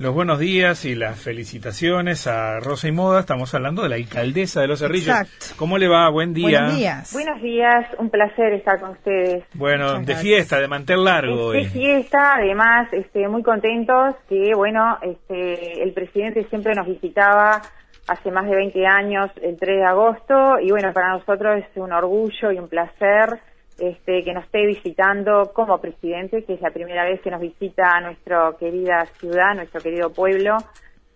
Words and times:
los 0.00 0.14
buenos 0.14 0.38
días 0.38 0.86
y 0.86 0.94
las 0.94 1.20
felicitaciones 1.20 2.26
a 2.26 2.58
Rosa 2.58 2.88
y 2.88 2.92
Moda. 2.92 3.20
Estamos 3.20 3.54
hablando 3.54 3.82
de 3.82 3.90
la 3.90 3.96
alcaldesa 3.96 4.62
de 4.62 4.66
Los 4.66 4.78
Cerrillos. 4.78 5.08
Exacto. 5.08 5.54
¿Cómo 5.58 5.76
le 5.76 5.88
va? 5.88 6.08
Buen 6.08 6.32
día. 6.32 6.60
Buenos 6.60 6.76
días. 6.78 7.12
Buenos 7.12 7.42
días, 7.42 7.86
un 7.98 8.08
placer 8.08 8.54
estar 8.54 8.80
con 8.80 8.92
ustedes. 8.92 9.44
Bueno, 9.52 9.84
Muchas 9.84 9.98
de 9.98 10.12
gracias. 10.14 10.22
fiesta, 10.22 10.58
de 10.58 10.68
mantel 10.68 11.04
largo. 11.04 11.52
De 11.52 11.68
fiesta, 11.68 12.36
además, 12.36 12.88
este, 12.92 13.28
muy 13.28 13.42
contentos 13.42 14.14
que, 14.26 14.52
bueno, 14.56 14.96
este, 15.02 15.82
el 15.82 15.92
presidente 15.92 16.46
siempre 16.48 16.74
nos 16.74 16.86
visitaba 16.86 17.60
hace 18.08 18.30
más 18.30 18.48
de 18.48 18.56
20 18.56 18.86
años, 18.86 19.30
el 19.42 19.58
3 19.58 19.80
de 19.80 19.84
agosto, 19.84 20.58
y 20.62 20.70
bueno, 20.70 20.94
para 20.94 21.10
nosotros 21.10 21.58
es 21.58 21.76
un 21.76 21.92
orgullo 21.92 22.50
y 22.50 22.58
un 22.58 22.68
placer 22.68 23.38
este, 23.80 24.22
que 24.22 24.32
nos 24.34 24.44
esté 24.44 24.66
visitando 24.66 25.50
como 25.54 25.80
presidente, 25.80 26.44
que 26.44 26.54
es 26.54 26.60
la 26.60 26.70
primera 26.70 27.04
vez 27.04 27.20
que 27.22 27.30
nos 27.30 27.40
visita 27.40 27.96
a 27.96 28.00
nuestra 28.00 28.50
querida 28.58 29.06
ciudad, 29.18 29.54
nuestro 29.56 29.80
querido 29.80 30.12
pueblo, 30.12 30.56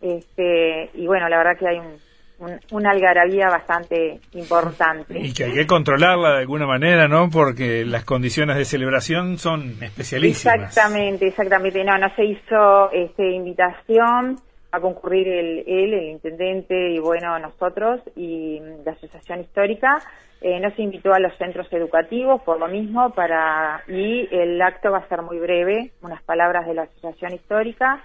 este, 0.01 0.91
y 0.95 1.07
bueno, 1.07 1.29
la 1.29 1.39
verdad 1.39 1.59
que 1.59 1.69
hay 1.69 1.79
un, 1.79 1.97
un- 2.41 2.61
una 2.73 2.91
algarabía 2.91 3.49
bastante 3.49 4.21
importante. 4.33 5.19
Y 5.19 5.33
que 5.33 5.45
hay 5.45 5.53
que 5.55 5.67
controlarla 5.67 6.35
de 6.35 6.41
alguna 6.41 6.67
manera, 6.67 7.09
¿no? 7.09 7.31
Porque 7.31 7.85
las 7.85 8.05
condiciones 8.05 8.57
de 8.57 8.65
celebración 8.65 9.39
son 9.39 9.83
especialísimas. 9.83 10.57
Exactamente, 10.69 11.29
exactamente. 11.29 11.85
No, 11.85 11.97
no 11.99 12.09
se 12.17 12.25
hizo 12.25 12.91
este, 12.93 13.31
invitación 13.31 14.37
a 14.75 14.81
concurrir 14.81 15.29
el, 15.29 15.65
él, 15.67 15.95
el 15.95 16.11
intendente 16.11 16.91
y 16.91 16.99
bueno, 16.99 17.39
nosotros 17.39 18.01
y 18.17 18.61
la 18.85 18.93
Asociación 18.93 19.41
Histórica. 19.41 19.99
Eh, 20.41 20.61
no 20.61 20.71
se 20.75 20.83
invitó 20.83 21.15
a 21.15 21.21
los 21.21 21.35
centros 21.39 21.73
educativos 21.73 22.43
por 22.43 22.59
lo 22.59 22.69
mismo 22.69 23.11
para 23.15 23.83
y 23.89 24.29
el 24.31 24.61
acto 24.61 24.91
va 24.91 24.99
a 24.99 25.09
ser 25.09 25.23
muy 25.23 25.39
breve, 25.39 25.93
unas 26.03 26.23
palabras 26.25 26.67
de 26.67 26.75
la 26.75 26.83
Asociación 26.83 27.33
Histórica 27.35 28.03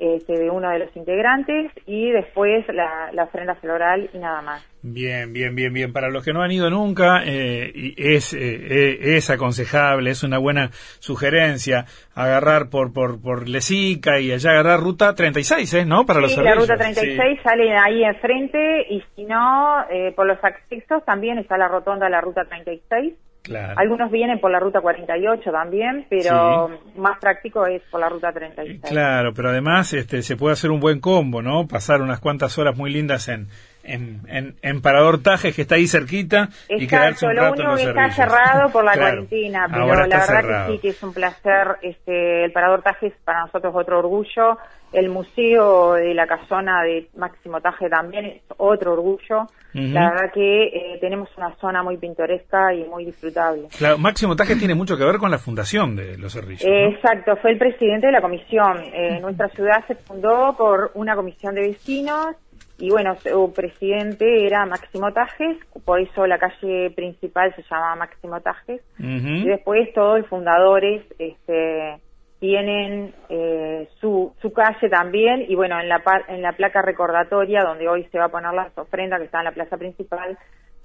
este, 0.00 0.32
de 0.38 0.50
uno 0.50 0.70
de 0.70 0.78
los 0.80 0.96
integrantes 0.96 1.70
y 1.86 2.10
después 2.10 2.64
la, 2.72 3.10
la 3.12 3.24
ofrenda 3.24 3.54
floral 3.56 4.08
y 4.14 4.18
nada 4.18 4.40
más. 4.40 4.66
Bien, 4.82 5.30
bien, 5.34 5.54
bien, 5.54 5.74
bien. 5.74 5.92
Para 5.92 6.08
los 6.08 6.24
que 6.24 6.32
no 6.32 6.40
han 6.42 6.50
ido 6.50 6.70
nunca, 6.70 7.22
eh, 7.26 7.92
es, 7.98 8.32
eh, 8.32 8.38
eh, 8.40 8.98
es 9.16 9.28
aconsejable, 9.28 10.08
es 10.10 10.22
una 10.22 10.38
buena 10.38 10.70
sugerencia 11.00 11.84
agarrar 12.14 12.70
por, 12.70 12.92
por, 12.94 13.20
por 13.20 13.46
Lesica 13.46 14.18
y 14.20 14.32
allá 14.32 14.52
agarrar 14.52 14.80
ruta 14.80 15.14
36, 15.14 15.74
¿eh? 15.74 15.84
¿No? 15.84 16.06
Para 16.06 16.20
los 16.20 16.30
Sí, 16.32 16.38
la 16.40 16.44
Cerrillos. 16.44 16.68
ruta 16.68 16.76
36 16.82 17.40
sale 17.42 17.76
ahí 17.76 18.02
enfrente 18.04 18.86
y 18.88 19.02
si 19.14 19.24
no, 19.24 19.82
eh, 19.90 20.12
por 20.16 20.26
los 20.26 20.42
accesos 20.42 21.04
también 21.04 21.38
está 21.38 21.58
la 21.58 21.68
rotonda 21.68 22.06
de 22.06 22.12
la 22.12 22.22
ruta 22.22 22.44
36. 22.46 23.12
Claro. 23.42 23.74
Algunos 23.78 24.10
vienen 24.10 24.38
por 24.38 24.50
la 24.50 24.60
ruta 24.60 24.80
48 24.80 25.50
también, 25.50 26.06
pero 26.10 26.68
más 26.96 27.18
práctico 27.18 27.66
es 27.66 27.82
por 27.90 28.00
la 28.00 28.08
ruta 28.08 28.32
36. 28.32 28.82
Claro, 28.88 29.32
pero 29.34 29.48
además 29.48 29.92
este, 29.94 30.22
se 30.22 30.36
puede 30.36 30.52
hacer 30.52 30.70
un 30.70 30.78
buen 30.80 31.00
combo, 31.00 31.40
¿no? 31.40 31.66
Pasar 31.66 32.02
unas 32.02 32.20
cuantas 32.20 32.58
horas 32.58 32.76
muy 32.76 32.90
lindas 32.92 33.28
en, 33.28 33.48
en, 33.82 34.20
en, 34.28 34.56
en 34.60 34.82
Parador 34.82 35.22
Tajes, 35.22 35.56
que 35.56 35.62
está 35.62 35.76
ahí 35.76 35.86
cerquita, 35.86 36.50
y 36.68 36.86
quedarse 36.86 37.26
un 37.26 37.34
lo 37.34 37.42
rato 37.42 37.54
único 37.54 37.62
en 37.62 37.68
los 37.70 37.80
que 37.82 37.88
está 37.88 38.10
cerrado 38.10 38.70
por 38.70 38.84
la 38.84 38.92
Claro, 39.00 39.06
cuarentena, 39.26 39.66
pero 39.70 39.86
la 39.86 39.96
verdad 39.96 40.26
cerrado. 40.26 40.66
que 40.66 40.72
sí 40.74 40.78
que 40.82 40.88
es 40.90 41.02
un 41.02 41.14
placer. 41.14 41.66
Este, 41.82 42.44
el 42.44 42.52
Parador 42.52 42.82
Taje 42.82 43.06
es 43.06 43.14
para 43.24 43.40
nosotros 43.40 43.72
otro 43.74 43.98
orgullo. 44.00 44.58
El 44.92 45.08
Museo 45.08 45.94
de 45.94 46.12
la 46.14 46.26
Casona 46.26 46.82
de 46.82 47.08
Máximo 47.16 47.60
Taje 47.60 47.88
también 47.88 48.24
es 48.26 48.42
otro 48.58 48.92
orgullo. 48.94 49.46
La 49.72 50.10
verdad 50.10 50.32
que 50.34 50.64
eh, 50.64 50.89
tenemos 51.00 51.28
una 51.36 51.54
zona 51.56 51.82
muy 51.82 51.96
pintoresca 51.96 52.72
y 52.74 52.84
muy 52.84 53.04
disfrutable. 53.06 53.68
Claro, 53.76 53.98
Máximo 53.98 54.36
Tajes 54.36 54.58
tiene 54.58 54.74
mucho 54.74 54.96
que 54.96 55.04
ver 55.04 55.16
con 55.18 55.30
la 55.30 55.38
fundación 55.38 55.96
de 55.96 56.16
los 56.18 56.32
Cerrillos. 56.34 56.64
Eh, 56.64 56.68
¿no? 56.68 56.88
Exacto, 56.94 57.36
fue 57.42 57.50
el 57.52 57.58
presidente 57.58 58.06
de 58.06 58.12
la 58.12 58.20
comisión. 58.20 58.78
Eh, 58.92 59.18
nuestra 59.20 59.48
ciudad 59.48 59.84
se 59.88 59.96
fundó 59.96 60.54
por 60.56 60.92
una 60.94 61.16
comisión 61.16 61.54
de 61.54 61.62
vecinos 61.62 62.36
y 62.78 62.88
bueno, 62.90 63.14
su 63.16 63.52
presidente 63.54 64.46
era 64.46 64.64
Máximo 64.64 65.12
Tajes, 65.12 65.58
por 65.84 66.00
eso 66.00 66.26
la 66.26 66.38
calle 66.38 66.90
principal 66.90 67.54
se 67.54 67.62
llama 67.62 67.96
Máximo 67.96 68.40
Tajes. 68.40 68.80
Y 68.98 69.44
después 69.48 69.92
todos 69.92 70.20
los 70.20 70.28
fundadores 70.28 71.02
este, 71.18 71.98
tienen 72.38 73.12
eh, 73.28 73.86
su, 74.00 74.32
su 74.40 74.50
calle 74.54 74.88
también 74.88 75.44
y 75.46 75.54
bueno, 75.56 75.78
en 75.78 75.90
la, 75.90 75.98
par- 75.98 76.24
en 76.28 76.40
la 76.40 76.52
placa 76.52 76.80
recordatoria 76.80 77.62
donde 77.64 77.86
hoy 77.86 78.04
se 78.10 78.18
va 78.18 78.26
a 78.26 78.30
poner 78.30 78.54
las 78.54 78.76
ofrendas 78.78 79.18
que 79.18 79.26
está 79.26 79.40
en 79.40 79.44
la 79.44 79.52
plaza 79.52 79.76
principal, 79.76 80.38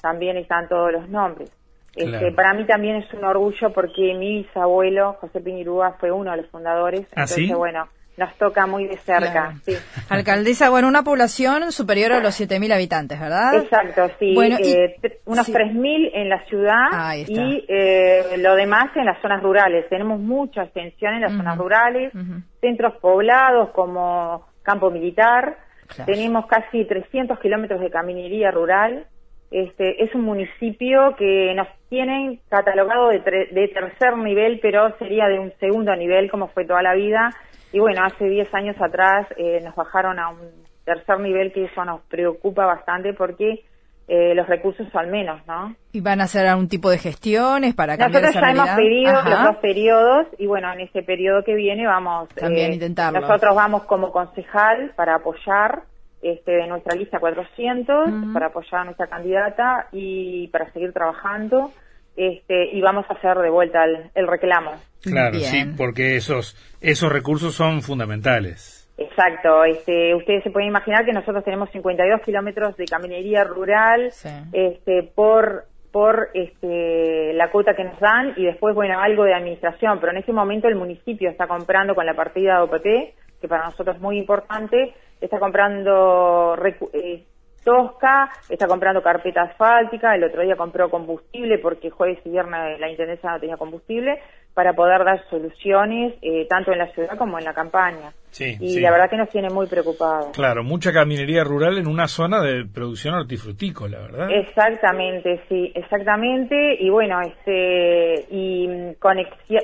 también 0.05 0.37
están 0.37 0.69
todos 0.69 0.91
los 0.91 1.09
nombres. 1.09 1.49
Este, 1.95 2.11
Claro. 2.11 2.35
Para 2.35 2.53
mí 2.53 2.63
también 2.67 2.97
es 2.97 3.11
un 3.11 3.23
orgullo 3.23 3.73
porque 3.73 4.13
mi 4.13 4.43
bisabuelo, 4.43 5.13
José 5.19 5.41
Piñirúa, 5.41 5.95
fue 5.99 6.11
uno 6.11 6.29
de 6.29 6.37
los 6.37 6.51
fundadores. 6.51 7.07
¿Ah, 7.15 7.21
entonces, 7.21 7.37
sí? 7.37 7.53
bueno, 7.53 7.87
nos 8.17 8.31
toca 8.35 8.67
muy 8.67 8.85
de 8.85 8.97
cerca. 8.97 9.31
Claro. 9.31 9.57
Sí. 9.63 9.73
Alcaldesa, 10.09 10.69
bueno, 10.69 10.87
una 10.87 11.01
población 11.01 11.71
superior 11.71 12.11
a 12.13 12.19
los 12.19 12.39
7.000 12.39 12.71
habitantes, 12.71 13.19
¿verdad? 13.19 13.55
Exacto, 13.55 14.11
sí. 14.19 14.35
Bueno, 14.35 14.57
eh, 14.59 14.95
unos 15.25 15.47
sí. 15.47 15.53
3.000 15.53 16.11
en 16.13 16.29
la 16.29 16.45
ciudad 16.45 17.15
y 17.27 17.65
eh, 17.67 18.37
lo 18.37 18.53
demás 18.53 18.95
en 18.95 19.05
las 19.05 19.19
zonas 19.23 19.41
rurales. 19.41 19.89
Tenemos 19.89 20.19
mucha 20.19 20.65
extensión 20.65 21.15
en 21.15 21.21
las 21.21 21.31
zonas 21.31 21.57
rurales, 21.57 22.13
centros 22.61 22.93
poblados 23.01 23.71
como 23.71 24.45
campo 24.61 24.91
militar. 24.91 25.57
Claro. 25.87 26.11
Tenemos 26.11 26.45
casi 26.45 26.85
300 26.85 27.39
kilómetros 27.39 27.81
de 27.81 27.89
caminería 27.89 28.51
rural. 28.51 29.07
Este, 29.51 30.03
es 30.03 30.13
un 30.15 30.21
municipio 30.21 31.15
que 31.17 31.53
nos 31.55 31.67
tienen 31.89 32.39
catalogado 32.49 33.09
de, 33.09 33.23
tre- 33.23 33.49
de 33.51 33.67
tercer 33.69 34.17
nivel, 34.17 34.59
pero 34.61 34.95
sería 34.97 35.27
de 35.27 35.39
un 35.39 35.53
segundo 35.59 35.95
nivel, 35.95 36.29
como 36.29 36.47
fue 36.49 36.65
toda 36.65 36.81
la 36.81 36.93
vida. 36.95 37.29
Y 37.71 37.79
bueno, 37.79 38.03
hace 38.03 38.25
10 38.25 38.53
años 38.53 38.75
atrás 38.81 39.27
eh, 39.37 39.61
nos 39.63 39.75
bajaron 39.75 40.19
a 40.19 40.29
un 40.29 40.39
tercer 40.83 41.19
nivel, 41.19 41.51
que 41.53 41.65
eso 41.65 41.83
nos 41.85 42.01
preocupa 42.01 42.65
bastante 42.65 43.13
porque 43.13 43.63
eh, 44.07 44.35
los 44.35 44.47
recursos 44.47 44.87
son 44.91 45.09
menos, 45.09 45.41
¿no? 45.47 45.75
¿Y 45.91 45.99
van 46.01 46.21
a 46.21 46.25
hacer 46.25 46.45
algún 46.47 46.67
tipo 46.69 46.89
de 46.89 46.97
gestiones 46.99 47.73
para 47.73 47.97
cambiar 47.97 48.23
Nosotros 48.23 48.43
esa 48.43 48.53
ya 48.53 48.61
hemos 48.63 48.75
pedido 48.75 49.11
Ajá. 49.17 49.29
los 49.29 49.43
dos 49.45 49.55
periodos 49.61 50.27
y 50.37 50.45
bueno, 50.47 50.71
en 50.73 50.81
este 50.81 51.01
periodo 51.01 51.43
que 51.43 51.55
viene 51.55 51.87
vamos... 51.87 52.29
eh, 52.35 52.39
También 52.41 52.73
intentarlo. 52.73 53.19
Nosotros 53.21 53.55
vamos 53.55 53.83
como 53.85 54.11
concejal 54.11 54.91
para 54.95 55.15
apoyar 55.15 55.83
este, 56.25 56.51
de 56.53 56.67
nuestra 56.67 56.95
lista 56.95 57.19
400, 57.19 58.07
Ujú. 58.09 58.33
para 58.33 58.47
apoyar 58.47 58.81
a 58.81 58.83
nuestra 58.85 59.07
candidata 59.07 59.87
y 59.91 60.47
para 60.47 60.71
seguir 60.71 60.91
trabajando 60.91 61.71
este, 62.17 62.71
y 62.71 62.81
vamos 62.81 63.05
a 63.09 63.13
hacer 63.13 63.37
de 63.37 63.49
vuelta 63.49 63.83
el, 63.83 64.09
el 64.15 64.27
reclamo. 64.27 64.71
Claro, 65.03 65.37
Bien. 65.37 65.43
sí, 65.45 65.65
porque 65.77 66.15
esos, 66.15 66.55
esos 66.81 67.11
recursos 67.11 67.53
son 67.53 67.81
fundamentales. 67.81 68.81
Exacto, 68.97 69.65
este, 69.65 70.15
ustedes 70.15 70.41
se 70.43 70.49
pueden 70.51 70.69
imaginar 70.69 71.05
que 71.05 71.11
nosotros 71.11 71.43
tenemos 71.43 71.69
52 71.71 72.21
kilómetros 72.21 72.77
de 72.77 72.85
caminería 72.85 73.43
rural 73.43 74.11
Sí. 74.11 74.29
este, 74.53 75.03
por 75.03 75.65
por 75.91 76.27
este, 76.33 77.31
la 77.35 77.49
cuota 77.51 77.73
que 77.73 77.85
nos 77.85 77.97
dan 78.01 78.33
y 78.35 78.43
después, 78.43 78.75
bueno, 78.75 78.99
algo 78.99 79.23
de 79.23 79.33
administración, 79.33 79.97
pero 80.01 80.11
en 80.11 80.17
este 80.17 80.33
momento 80.33 80.67
el 80.67 80.75
municipio 80.75 81.29
está 81.29 81.47
comprando 81.47 81.95
con 81.95 82.05
la 82.05 82.13
partida 82.13 82.55
de 82.57 82.63
OPP, 82.63 83.13
que 83.39 83.47
para 83.47 83.63
nosotros 83.63 83.95
es 83.95 84.01
muy 84.01 84.17
importante, 84.17 84.93
está 85.25 85.39
comprando 85.39 86.55
eh, 86.93 87.23
tosca, 87.63 88.31
está 88.47 88.67
comprando 88.67 89.01
carpeta 89.01 89.41
asfáltica, 89.41 90.15
el 90.15 90.23
otro 90.23 90.43
día 90.43 90.55
compró 90.55 90.89
combustible 90.89 91.57
porque 91.57 91.89
jueves 91.89 92.19
y 92.23 92.29
viernes 92.29 92.79
la 92.79 92.89
intendencia 92.89 93.31
no 93.31 93.39
tenía 93.39 93.57
combustible, 93.57 94.19
para 94.55 94.73
poder 94.73 95.03
dar 95.03 95.21
soluciones 95.29 96.13
eh, 96.21 96.47
tanto 96.47 96.71
en 96.71 96.79
la 96.79 96.87
ciudad 96.93 97.17
como 97.17 97.37
en 97.37 97.43
la 97.43 97.53
campaña. 97.53 98.13
Sí, 98.29 98.55
y 98.59 98.75
sí. 98.75 98.79
la 98.79 98.89
verdad 98.89 99.09
que 99.09 99.17
nos 99.17 99.29
tiene 99.29 99.49
muy 99.49 99.67
preocupados. 99.67 100.31
Claro, 100.31 100.63
mucha 100.63 100.93
caminería 100.93 101.43
rural 101.43 101.77
en 101.77 101.87
una 101.87 102.07
zona 102.07 102.41
de 102.41 102.65
producción 102.65 103.15
hortifrutícola, 103.15 103.99
¿verdad? 103.99 104.31
Exactamente, 104.31 105.41
sí, 105.49 105.71
exactamente. 105.75 106.77
Y 106.79 106.89
bueno, 106.89 107.19
este 107.21 108.25
y, 108.29 108.67
mm, 108.67 108.95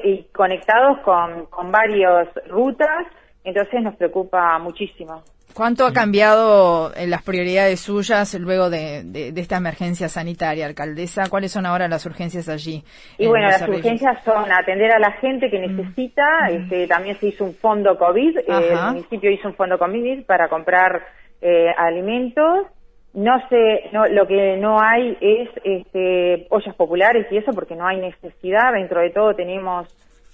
y 0.04 0.24
conectados 0.34 1.00
con, 1.06 1.46
con 1.46 1.72
varias 1.72 2.28
rutas, 2.48 3.08
entonces 3.46 3.82
nos 3.82 3.96
preocupa 3.96 4.60
muchísimo. 4.60 5.24
¿Cuánto 5.54 5.86
ha 5.86 5.94
cambiado 5.94 6.92
en 6.96 7.10
las 7.10 7.22
prioridades 7.24 7.80
suyas 7.80 8.34
luego 8.40 8.70
de, 8.70 9.04
de- 9.04 9.32
de 9.32 9.42
esta 9.42 9.58
emergencia 9.58 10.08
sanitaria, 10.10 10.66
alcaldesa? 10.66 11.24
¿Cuáles 11.30 11.52
son 11.52 11.66
ahora 11.66 11.88
las 11.88 12.06
urgencias 12.06 12.50
allí? 12.50 12.84
Y 13.18 13.24
en 13.26 13.30
bueno, 13.30 13.48
las 13.48 13.68
urgencias 13.68 14.24
son 14.24 14.52
atender 14.52 14.92
a 14.92 15.00
la 15.00 15.12
gente 15.14 15.50
que 15.50 15.60
necesita. 15.60 16.24
Este, 16.50 16.88
también 16.88 17.18
se 17.20 17.28
hizo 17.28 17.44
un 17.46 17.54
fondo 17.56 17.98
COVID. 17.98 18.38
eh, 18.38 18.44
el 18.48 18.74
Ajá. 18.74 18.92
municipio 18.92 19.32
hizo 19.32 19.48
un 19.48 19.56
fondo 19.56 19.78
COVID 19.78 20.26
para 20.26 20.48
comprar 20.50 21.02
eh, 21.42 21.68
alimentos. 21.78 22.68
No 23.14 23.34
sé, 23.50 23.90
no, 23.92 24.08
lo 24.08 24.26
que 24.26 24.56
no 24.58 24.80
hay 24.82 25.18
es 25.20 25.50
este, 25.66 26.48
ollas 26.50 26.74
populares 26.76 27.28
y 27.30 27.38
eso 27.38 27.52
porque 27.52 27.76
no 27.76 27.86
hay 27.86 27.98
necesidad. 28.00 28.72
Dentro 28.74 29.02
de 29.02 29.10
todo 29.10 29.36
tenemos 29.36 29.88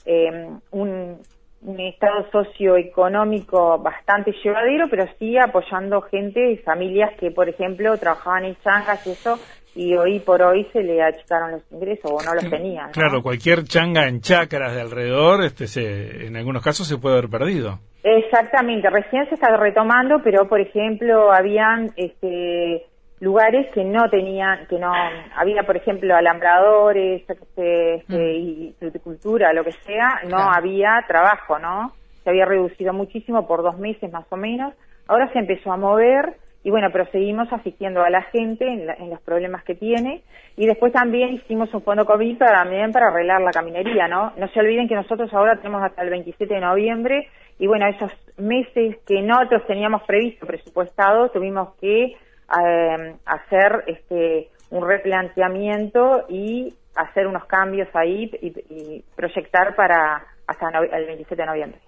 eh, 0.05 0.47
un, 0.71 1.17
un 1.61 1.79
estado 1.79 2.29
socioeconómico 2.31 3.79
bastante 3.79 4.31
llevadero, 4.43 4.87
pero 4.89 5.05
sí 5.17 5.37
apoyando 5.37 6.01
gente 6.01 6.51
y 6.51 6.57
familias 6.57 7.11
que, 7.19 7.31
por 7.31 7.49
ejemplo, 7.49 7.97
trabajaban 7.97 8.45
en 8.45 8.55
changas 8.63 9.05
y 9.07 9.11
eso, 9.11 9.39
y 9.75 9.95
hoy 9.95 10.19
por 10.19 10.41
hoy 10.41 10.65
se 10.73 10.81
le 10.81 11.01
achicaron 11.01 11.51
los 11.51 11.71
ingresos 11.71 12.11
o 12.11 12.23
no 12.23 12.33
los 12.33 12.49
tenía. 12.49 12.89
Claro, 12.93 13.21
cualquier 13.21 13.63
changa 13.63 14.07
en 14.07 14.21
chacras 14.21 14.73
de 14.73 14.81
alrededor, 14.81 15.43
este, 15.43 15.67
se, 15.67 16.25
en 16.27 16.35
algunos 16.35 16.63
casos 16.63 16.87
se 16.87 16.97
puede 16.97 17.17
haber 17.17 17.29
perdido. 17.29 17.79
Exactamente, 18.03 18.89
recién 18.89 19.27
se 19.27 19.35
está 19.35 19.55
retomando, 19.57 20.21
pero 20.23 20.47
por 20.47 20.61
ejemplo 20.61 21.31
habían 21.31 21.91
este, 21.95 22.85
lugares 23.19 23.67
que 23.73 23.83
no 23.83 24.09
tenían, 24.09 24.67
que 24.67 24.77
no, 24.77 24.91
había 25.35 25.63
por 25.63 25.77
ejemplo 25.77 26.15
alambradores, 26.15 27.27
este, 27.27 27.95
este 27.95 28.15
mm. 28.15 28.21
y 28.21 28.75
fruticultura, 28.79 29.53
lo 29.53 29.63
que 29.63 29.71
sea, 29.71 30.21
no 30.29 30.37
había 30.37 31.03
trabajo, 31.07 31.57
¿no? 31.59 31.93
Se 32.23 32.29
había 32.29 32.45
reducido 32.45 32.93
muchísimo 32.93 33.47
por 33.47 33.63
dos 33.63 33.77
meses 33.77 34.11
más 34.11 34.25
o 34.29 34.37
menos. 34.37 34.73
Ahora 35.07 35.31
se 35.31 35.39
empezó 35.39 35.71
a 35.71 35.77
mover 35.77 36.35
y 36.63 36.69
bueno, 36.69 36.89
pero 36.91 37.05
seguimos 37.11 37.51
asistiendo 37.53 38.03
a 38.03 38.09
la 38.09 38.23
gente 38.23 38.67
en, 38.67 39.09
los 39.09 39.21
problemas 39.21 39.63
que 39.63 39.75
tiene 39.75 40.21
y 40.57 40.65
después 40.65 40.91
también 40.91 41.33
hicimos 41.33 41.73
un 41.73 41.81
fondo 41.81 42.05
COVID 42.05 42.37
para, 42.37 42.63
también 42.63 42.91
para 42.91 43.07
arreglar 43.07 43.41
la 43.41 43.51
caminería, 43.51 44.07
¿no? 44.07 44.33
No 44.37 44.47
se 44.49 44.59
olviden 44.59 44.87
que 44.87 44.95
nosotros 44.95 45.33
ahora 45.33 45.55
tenemos 45.55 45.81
hasta 45.81 46.03
el 46.03 46.09
27 46.09 46.53
de 46.53 46.59
noviembre 46.59 47.29
y 47.57 47.67
bueno, 47.67 47.87
esos 47.87 48.11
meses 48.37 48.97
que 49.07 49.21
nosotros 49.21 49.65
teníamos 49.65 50.03
previsto, 50.03 50.45
presupuestado, 50.45 51.29
tuvimos 51.29 51.73
que 51.75 52.17
eh, 52.63 53.15
hacer 53.25 53.83
este 53.87 54.49
un 54.69 54.85
replanteamiento 54.85 56.25
y 56.29 56.73
hacer 56.95 57.27
unos 57.27 57.45
cambios 57.45 57.87
ahí 57.93 58.29
y 58.41 59.03
proyectar 59.15 59.75
para 59.75 60.25
hasta 60.47 60.69
el 60.79 61.05
27 61.05 61.35
de 61.35 61.45
noviembre. 61.45 61.79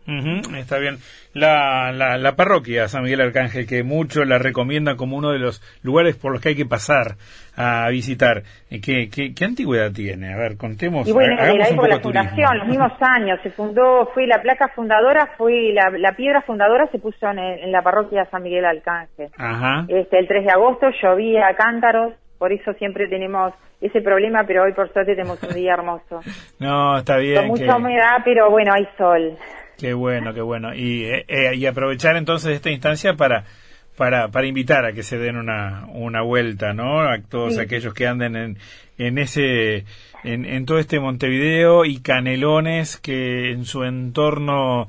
está 0.59 0.77
bien. 0.77 0.97
La, 1.33 1.91
la, 1.93 2.35
parroquia 2.35 2.87
San 2.87 3.03
Miguel 3.03 3.21
Arcángel, 3.21 3.65
que 3.65 3.83
muchos 3.83 4.27
la 4.27 4.37
recomiendan 4.37 4.97
como 4.97 5.15
uno 5.15 5.31
de 5.31 5.39
los 5.39 5.61
lugares 5.81 6.17
por 6.17 6.33
los 6.33 6.41
que 6.41 6.49
hay 6.49 6.55
que 6.55 6.65
pasar 6.65 7.15
a 7.55 7.89
visitar, 7.89 8.43
eh, 8.69 8.79
¿qué, 8.81 9.09
qué, 9.09 9.45
antigüedad 9.45 9.91
tiene? 9.91 10.33
A 10.33 10.37
ver, 10.37 10.57
contemos. 10.57 11.07
Y 11.07 11.11
bueno, 11.11 11.41
en 11.41 11.57
la 11.57 11.67
época 11.67 11.87
de 11.87 11.95
la 11.95 11.99
fundación, 11.99 12.57
los 12.57 12.67
mismos 12.67 12.91
años, 13.01 13.39
se 13.43 13.51
fundó, 13.51 14.09
fue 14.13 14.27
la 14.27 14.41
placa 14.41 14.69
fundadora, 14.75 15.29
fue 15.37 15.73
la, 15.73 15.89
la 15.97 16.13
piedra 16.13 16.41
fundadora 16.41 16.87
se 16.91 16.99
puso 16.99 17.29
en, 17.29 17.71
la 17.71 17.81
parroquia 17.81 18.25
San 18.31 18.43
Miguel 18.43 18.65
Arcángel. 18.65 19.29
Ajá. 19.37 19.85
Este, 19.87 20.19
el 20.19 20.27
3 20.27 20.45
de 20.45 20.51
agosto 20.51 20.87
llovía 21.01 21.53
cántaros, 21.57 22.13
por 22.39 22.51
eso 22.51 22.73
siempre 22.73 23.07
tenemos 23.07 23.53
ese 23.81 24.01
problema, 24.01 24.45
pero 24.47 24.63
hoy 24.63 24.73
por 24.73 24.91
suerte 24.91 25.13
tenemos 25.13 25.43
un 25.43 25.53
día 25.53 25.73
hermoso. 25.73 26.21
no, 26.59 26.97
está 26.97 27.17
bien. 27.17 27.35
Con 27.35 27.47
mucha 27.49 27.75
humedad, 27.75 28.21
pero 28.25 28.49
bueno, 28.49 28.73
hay 28.73 28.87
sol. 28.97 29.37
Qué 29.77 29.93
bueno, 29.93 30.33
qué 30.33 30.41
bueno. 30.41 30.73
Y, 30.73 31.05
eh, 31.05 31.25
eh, 31.27 31.55
y 31.55 31.65
aprovechar 31.65 32.15
entonces 32.15 32.55
esta 32.55 32.71
instancia 32.71 33.13
para 33.13 33.43
para, 33.99 34.29
para 34.29 34.47
invitar 34.47 34.85
a 34.85 34.93
que 34.93 35.03
se 35.03 35.17
den 35.17 35.35
una, 35.35 35.85
una 35.91 36.21
vuelta, 36.21 36.71
¿no? 36.71 37.01
A 37.01 37.19
todos 37.19 37.57
aquellos 37.57 37.93
que 37.93 38.07
anden 38.07 38.37
en, 38.37 38.57
en 38.97 39.17
ese 39.17 39.83
en, 40.23 40.45
en, 40.45 40.65
todo 40.65 40.79
este 40.79 41.01
Montevideo 41.01 41.83
y 41.83 41.99
Canelones 42.01 42.95
que 42.95 43.51
en 43.51 43.65
su 43.65 43.83
entorno 43.83 44.87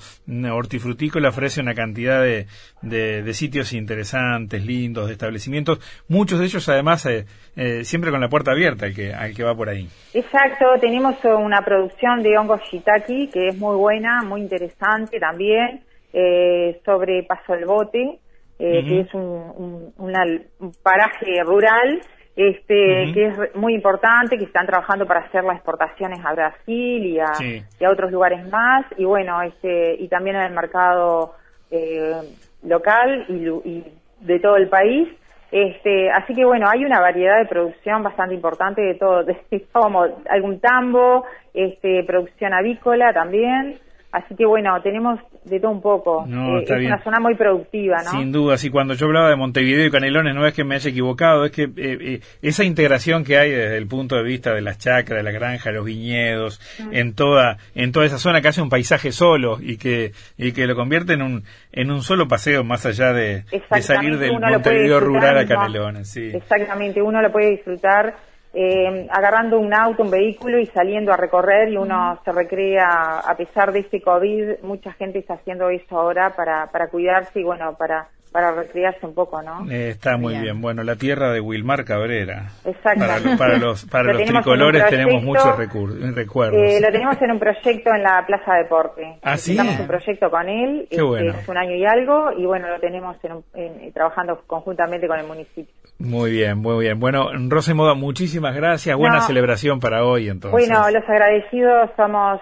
hortifrutícola 0.52 1.30
ofrece 1.30 1.60
una 1.60 1.74
cantidad 1.74 2.22
de, 2.22 2.46
de, 2.82 3.34
sitios 3.34 3.72
interesantes, 3.72 4.64
lindos, 4.64 5.08
de 5.08 5.14
establecimientos, 5.14 5.80
muchos 6.06 6.38
de 6.38 6.44
ellos 6.44 6.68
además 6.68 7.04
eh, 7.06 7.26
eh, 7.56 7.82
siempre 7.82 8.12
con 8.12 8.20
la 8.20 8.28
puerta 8.28 8.52
abierta 8.52 8.86
al 8.86 8.94
que, 8.94 9.12
al 9.12 9.34
que 9.34 9.42
va 9.42 9.56
por 9.56 9.70
ahí. 9.70 9.88
Exacto, 10.14 10.66
tenemos 10.80 11.16
una 11.24 11.64
producción 11.64 12.22
de 12.22 12.38
hongos 12.38 12.60
shiitake 12.70 13.28
que 13.32 13.48
es 13.48 13.58
muy 13.58 13.76
buena, 13.76 14.22
muy 14.22 14.40
interesante 14.40 15.18
también, 15.18 15.82
eh, 16.12 16.80
sobre 16.84 17.24
Paso 17.24 17.54
del 17.54 17.64
Bote, 17.66 18.20
que 18.60 19.00
es 19.00 19.14
un, 19.14 19.92
un 19.96 20.72
paraje 20.82 21.42
rural 21.44 22.00
este, 22.36 23.12
que 23.12 23.26
es 23.26 23.54
muy 23.56 23.74
importante, 23.74 24.38
que 24.38 24.44
están 24.44 24.66
trabajando 24.66 25.06
para 25.06 25.20
hacer 25.20 25.44
las 25.44 25.56
exportaciones 25.56 26.24
a 26.24 26.32
Brasil 26.32 27.04
y 27.04 27.18
a, 27.18 27.90
otros 27.90 28.10
lugares 28.10 28.48
más, 28.48 28.86
y 28.96 29.04
bueno, 29.04 29.42
este, 29.42 29.96
y 29.96 30.08
también 30.08 30.36
en 30.36 30.42
el 30.42 30.52
mercado 30.52 31.34
eh, 31.70 32.14
local 32.62 33.26
y, 33.28 33.84
de 34.20 34.38
todo 34.38 34.56
el 34.56 34.68
país. 34.68 35.08
Este, 35.50 36.10
así 36.12 36.34
que 36.34 36.44
bueno, 36.44 36.68
hay 36.70 36.84
una 36.84 37.00
variedad 37.00 37.38
de 37.38 37.46
producción 37.46 38.02
bastante 38.02 38.34
importante 38.34 38.80
de 38.80 38.94
todo, 38.94 39.24
de, 39.24 39.36
como 39.72 40.06
algún 40.28 40.60
tambo, 40.60 41.24
este, 41.52 42.04
producción 42.04 42.54
avícola 42.54 43.12
también, 43.12 43.78
Así 44.12 44.34
que 44.34 44.44
bueno, 44.44 44.80
tenemos 44.82 45.20
de 45.44 45.60
todo 45.60 45.70
un 45.70 45.80
poco. 45.80 46.26
Eh, 46.26 46.64
es 46.64 46.70
una 46.70 47.02
zona 47.02 47.20
muy 47.20 47.36
productiva, 47.36 47.98
¿no? 48.02 48.10
Sin 48.10 48.32
duda, 48.32 48.56
sí. 48.56 48.68
Cuando 48.68 48.94
yo 48.94 49.06
hablaba 49.06 49.30
de 49.30 49.36
Montevideo 49.36 49.86
y 49.86 49.90
Canelones, 49.90 50.34
no 50.34 50.44
es 50.46 50.52
que 50.52 50.64
me 50.64 50.74
haya 50.74 50.90
equivocado, 50.90 51.44
es 51.44 51.52
que 51.52 51.62
eh, 51.62 51.70
eh, 51.76 52.20
esa 52.42 52.64
integración 52.64 53.24
que 53.24 53.38
hay 53.38 53.50
desde 53.52 53.76
el 53.76 53.86
punto 53.86 54.16
de 54.16 54.24
vista 54.24 54.52
de 54.52 54.62
las 54.62 54.78
chacras, 54.78 55.18
de 55.18 55.22
la 55.22 55.30
granja, 55.30 55.70
los 55.70 55.84
viñedos, 55.84 56.60
mm. 56.80 56.92
en 56.92 57.14
toda 57.14 57.58
en 57.76 57.92
toda 57.92 58.06
esa 58.06 58.18
zona 58.18 58.40
que 58.40 58.48
hace 58.48 58.62
un 58.62 58.68
paisaje 58.68 59.12
solo 59.12 59.58
y 59.60 59.76
que 59.76 60.10
y 60.36 60.52
que 60.52 60.66
lo 60.66 60.74
convierte 60.74 61.12
en 61.12 61.22
un 61.22 61.44
en 61.70 61.92
un 61.92 62.02
solo 62.02 62.26
paseo 62.26 62.64
más 62.64 62.84
allá 62.86 63.12
de, 63.12 63.44
salir 63.80 64.18
del 64.18 64.32
Montevideo 64.40 64.98
rural 64.98 65.38
a 65.38 65.46
Canelones. 65.46 66.10
Sí. 66.10 66.30
Exactamente, 66.34 67.00
uno 67.00 67.22
lo 67.22 67.30
puede 67.30 67.50
disfrutar 67.50 68.14
eh, 68.52 69.06
agarrando 69.11 69.58
un 69.58 69.73
auto, 69.73 70.02
un 70.02 70.11
vehículo 70.11 70.58
y 70.58 70.67
saliendo 70.67 71.12
a 71.12 71.17
recorrer 71.17 71.69
y 71.69 71.76
uno 71.76 72.19
se 72.25 72.32
recrea, 72.32 73.20
a 73.20 73.37
pesar 73.37 73.73
de 73.73 73.81
este 73.81 74.00
COVID, 74.00 74.62
mucha 74.62 74.93
gente 74.94 75.20
está 75.20 75.35
haciendo 75.35 75.70
eso 75.70 75.99
ahora 75.99 76.35
para, 76.35 76.67
para 76.67 76.88
cuidarse 76.88 77.41
y 77.41 77.44
bueno, 77.44 77.76
para 77.76 78.08
para 78.32 78.52
recrearse 78.52 79.04
un 79.04 79.14
poco, 79.14 79.42
¿no? 79.42 79.70
Eh, 79.70 79.90
está 79.90 80.16
muy 80.16 80.38
bien. 80.38 80.60
Bueno, 80.60 80.82
la 80.84 80.96
tierra 80.96 81.32
de 81.32 81.40
Wilmar 81.40 81.84
Cabrera. 81.84 82.50
Exacto. 82.64 83.04
Para, 83.36 83.58
los, 83.58 83.84
para 83.86 84.12
los 84.12 84.24
tricolores 84.24 84.86
tenemos 84.88 85.22
muchos 85.22 85.56
recuerdos. 85.56 86.60
Eh, 86.60 86.80
lo 86.80 86.90
tenemos 86.92 87.20
en 87.20 87.32
un 87.32 87.38
proyecto 87.38 87.90
en 87.94 88.02
la 88.02 88.24
Plaza 88.26 88.54
Deporte. 88.54 89.18
¿Ah, 89.22 89.36
sí? 89.36 89.58
un 89.58 89.86
proyecto 89.86 90.30
con 90.30 90.48
él. 90.48 90.86
Qué 90.90 91.02
bueno. 91.02 91.34
Es 91.34 91.48
un 91.48 91.56
año 91.56 91.74
y 91.74 91.84
algo 91.84 92.32
y 92.36 92.46
bueno, 92.46 92.68
lo 92.68 92.78
tenemos 92.78 93.16
en, 93.54 93.92
trabajando 93.92 94.42
conjuntamente 94.46 95.08
con 95.08 95.18
el 95.18 95.26
municipio. 95.26 95.74
Muy 95.98 96.30
bien, 96.30 96.58
muy 96.58 96.84
bien. 96.84 96.98
Bueno, 96.98 97.30
Rosa 97.48 97.74
Moda, 97.74 97.94
muchísimas 97.94 98.54
gracias. 98.54 98.96
Buena 98.96 99.20
celebración 99.20 99.80
para 99.80 100.04
hoy, 100.04 100.28
entonces. 100.28 100.52
Bueno, 100.68 100.90
los 100.90 101.06
agradecidos 101.08 101.90
somos 101.96 102.40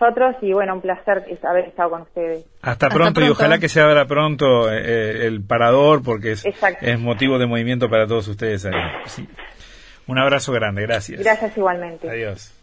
nosotros 0.00 0.36
y 0.42 0.52
bueno, 0.52 0.74
un 0.74 0.80
placer 0.80 1.24
haber 1.42 1.66
estado 1.66 1.90
con 1.90 2.02
ustedes. 2.02 2.44
Hasta 2.62 2.88
pronto, 2.88 3.20
y 3.20 3.28
ojalá 3.28 3.58
que 3.58 3.68
se 3.68 3.80
abra 3.80 4.06
pronto 4.06 4.70
eh, 4.70 4.80
eh, 4.80 5.26
el 5.26 5.42
parador 5.42 6.02
porque 6.02 6.32
es, 6.32 6.44
es, 6.80 6.98
motivo 6.98 7.38
de 7.38 7.46
movimiento 7.46 7.88
para 7.88 8.06
todos 8.06 8.28
ustedes 8.28 8.64
ahí. 8.66 8.72
Un 10.06 10.18
abrazo 10.18 10.52
grande, 10.52 10.82
gracias. 10.82 11.20
Gracias 11.20 11.56
igualmente. 11.56 12.08
Adiós. 12.08 12.59